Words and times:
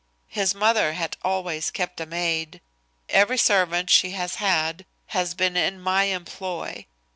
His 0.29 0.55
mother 0.55 0.93
had 0.93 1.15
always 1.21 1.69
kept 1.69 2.01
a 2.01 2.07
maid. 2.07 2.59
Every 3.07 3.37
servant 3.37 3.91
she 3.91 4.09
has 4.17 4.37
had 4.37 4.87
has 5.13 5.35
been 5.35 5.55
in 5.55 5.79
my 5.79 6.05
employ. 6.05 6.87